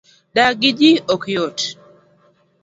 [0.35, 1.57] dak gi jii ok yot